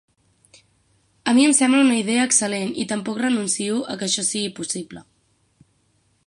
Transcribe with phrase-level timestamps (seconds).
[1.31, 5.07] A mi em sembla una idea excel·lent i tampoc renuncio que això sigui possible.